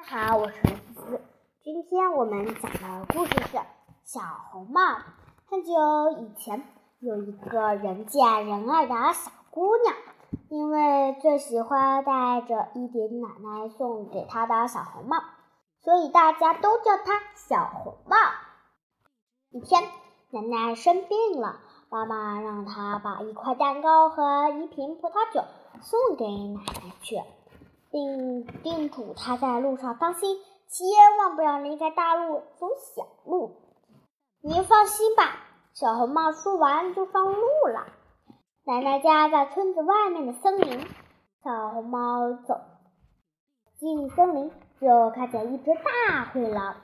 [0.00, 1.20] 大家好，我是思思。
[1.62, 3.56] 今天我们讲的故事是
[4.02, 4.80] 《小红帽》。
[5.46, 5.72] 很久
[6.22, 6.64] 以前，
[7.00, 9.94] 有一个人见人爱的小姑娘，
[10.48, 15.18] 因为最喜欢戴着一顶奶奶送给她的小红帽，
[15.80, 18.16] 所以大家都叫她小红帽。
[19.50, 19.82] 一天，
[20.30, 21.60] 奶奶生病了，
[21.90, 25.44] 妈妈让她把一块蛋糕和一瓶葡萄酒
[25.82, 27.16] 送给奶奶去。
[27.90, 30.86] 并叮嘱他在路上当心，千
[31.18, 33.56] 万不要离开大路走小路。
[34.42, 35.22] 您放心吧，
[35.74, 37.86] 小红帽说完就上路了。
[38.64, 40.86] 奶奶家在村子外面的森林，
[41.42, 42.60] 小红帽走
[43.78, 46.76] 进森林，就看见一只大灰狼。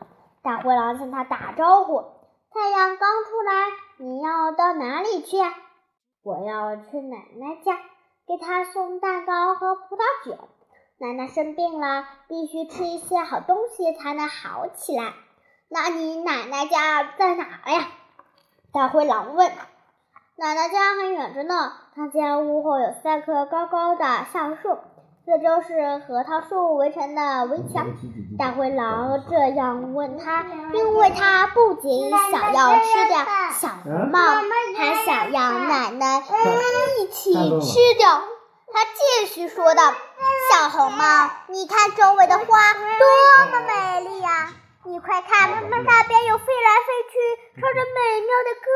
[0.42, 2.04] 大灰狼向他打招呼
[2.50, 5.54] ：“太阳刚出来，你要到哪里去呀
[6.24, 7.78] ？”“我要去奶奶家，
[8.26, 10.36] 给她送蛋糕和葡萄酒。”
[10.98, 15.12] 奶奶生病了，必须吃一些好东西才能好起来。
[15.68, 17.88] 那你奶奶家在哪呀？
[18.72, 19.52] 大灰狼问。
[20.36, 24.78] 奶奶家很远着呢，她家屋后有三棵高高的橡树，
[25.26, 27.88] 四周是核桃树围成的围墙。
[28.38, 33.18] 大灰狼这样问他，因为他不仅想要吃掉
[33.52, 34.18] 小红帽，
[34.78, 36.22] 还想要奶奶
[36.98, 38.22] 一起吃掉。
[38.72, 38.84] 他
[39.20, 39.82] 继续说道。
[40.56, 41.04] 小红帽，
[41.48, 42.80] 你看周围的花多
[43.50, 44.54] 么美丽呀！
[44.84, 48.66] 你快看，那边有飞来飞去、唱着美妙的歌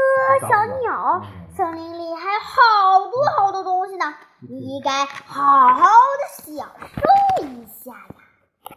[0.47, 1.23] 小鸟。
[1.57, 4.15] 森林里还有好多好多东西呢，
[4.47, 8.77] 你应该好好的享受一下呀。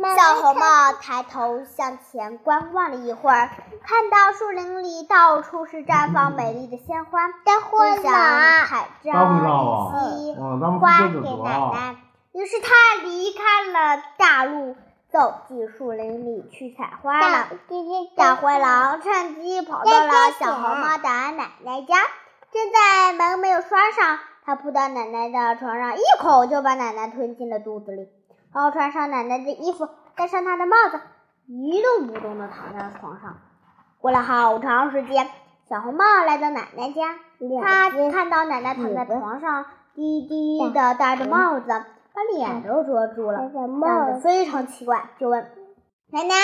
[0.00, 3.50] 小红帽抬头向前观望了一会儿，
[3.82, 8.12] 看到树林里到处是绽放美丽的鲜花，就想
[8.66, 11.96] 采摘一些花给奶奶。
[12.32, 14.76] 于是他离开了大路，
[15.10, 17.48] 走进树林里去采花了。
[18.16, 21.96] 大灰狼趁机跑到了小红帽的奶奶家，
[22.52, 28.08] 正在门没有拴上，他扑到奶奶的床上，一口就把奶奶吞进了肚子里。
[28.52, 31.00] 然后穿上奶奶的衣服，戴上她的帽子，
[31.46, 33.36] 一动不动地躺在床上。
[34.00, 35.28] 过了好长时间，
[35.68, 37.16] 小红帽来到奶奶家，
[37.62, 39.64] 他看到奶奶躺在床上，
[39.94, 45.50] 低低地戴着帽子，把脸都遮住了，样子非常奇怪，就问
[46.10, 46.34] ：“奶奶，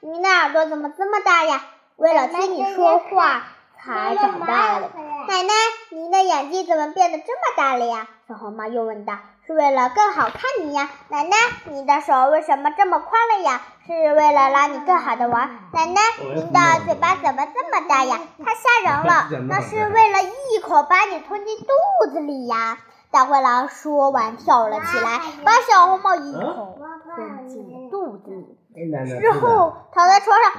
[0.00, 1.60] 你的耳朵怎么这么大呀？
[1.96, 3.42] 为了听你说话
[3.84, 4.90] 才长大了。”
[5.28, 5.52] 奶奶，
[5.90, 8.06] 您的眼睛怎么变得这么大了呀？
[8.28, 9.14] 小红帽又问道。
[9.46, 11.36] 是为了更好看你呀，奶奶，
[11.66, 13.60] 你的手为什么这么宽了呀？
[13.86, 15.50] 是为了让你更好的玩。
[15.72, 16.00] 奶奶，
[16.34, 18.18] 您的嘴巴怎么这么大呀？
[18.42, 22.78] 太吓人了，那是为了一口把你吞进肚子里呀！
[23.10, 26.78] 大灰狼说完跳了起来，把小红帽一口
[27.14, 28.30] 吞进肚子
[28.74, 30.52] 里，之后躺在床上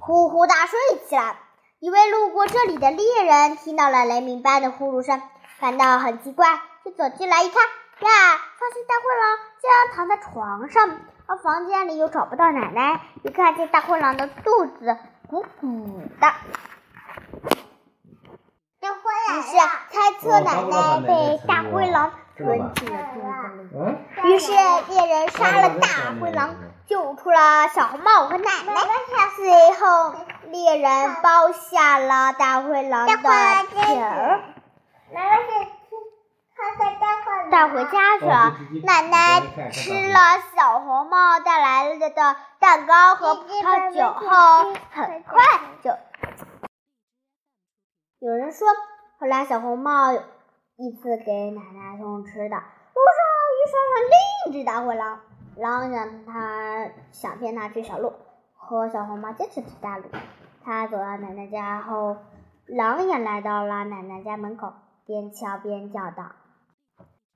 [0.00, 0.78] 呼呼大睡
[1.08, 1.36] 起来。
[1.78, 5.20] 一位路过这里的猎人听到了雷鸣般的呼噜声。
[5.60, 7.68] 感到很奇怪，就走进来一看，呀，
[8.00, 13.00] 发现大灰狼竟然躺在床上，而房间里又找不到奶奶。
[13.22, 14.96] 一看见大灰狼的肚子
[15.28, 15.68] 鼓鼓
[16.20, 16.32] 的，
[18.80, 19.56] 于是
[19.90, 24.32] 猜测奶奶被大灰狼吞进了肚子里。
[24.32, 24.50] 于是
[24.88, 25.86] 猎人杀了大
[26.20, 26.56] 灰狼，
[26.92, 28.74] 救出了小红帽和奶奶。
[29.34, 30.14] 最后
[30.50, 33.22] 猎人包下了大灰狼的皮
[33.98, 34.42] 儿。
[37.50, 38.58] 带回家去了。
[38.84, 40.18] 奶奶吃了
[40.54, 45.42] 小红帽带来的的蛋糕和葡萄酒后，很快
[45.82, 45.96] 就。
[48.18, 48.68] 有人说，
[49.18, 53.24] 后来小红帽一次给奶奶送吃的，路上
[53.56, 55.20] 遇上了另一只大灰狼，
[55.56, 58.12] 狼让他想骗他去小路，
[58.56, 60.04] 和小红帽坚持去大路。
[60.64, 62.16] 他走到奶奶家后，
[62.66, 64.72] 狼也来到了奶奶家门口。
[65.04, 66.30] 边敲边叫道：“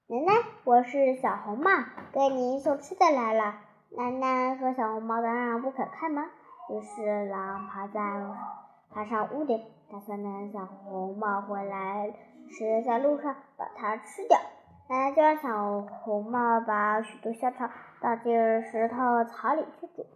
[0.06, 0.32] 奶奶，
[0.62, 1.70] 我是小红帽，
[2.12, 3.56] 给您送吃的来了。”
[3.91, 6.25] 奶奶和小红帽当然不肯开门，
[6.70, 8.00] 于是狼爬在
[8.91, 12.14] 爬上屋顶，打算等小红帽回来
[12.50, 14.38] 时在路上把它吃掉。
[14.88, 17.69] 奶奶就让小红帽把许多香肠
[18.00, 20.06] 倒进石头槽里去煮。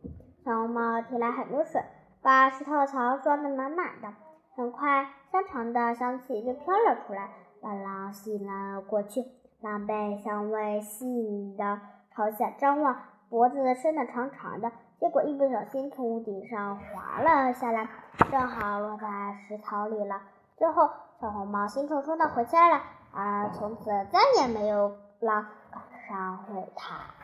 [0.44, 1.82] 小红帽提来很多水，
[2.22, 4.08] 把石头槽装得满满的。
[4.54, 7.30] 很快，香肠的香气就飘了出来，
[7.60, 9.24] 把狼吸引了过去。
[9.60, 11.80] 狼被香味吸引的
[12.14, 12.96] 朝下张望，
[13.28, 14.70] 脖子伸得长长的，
[15.00, 17.88] 结果一不小心从屋顶上滑了下来，
[18.30, 19.06] 正好落在
[19.48, 20.20] 石槽里了。
[20.56, 20.88] 最后，
[21.20, 22.80] 小红帽兴冲冲地回家了，
[23.12, 27.19] 而从此再也没有狼敢上会谈。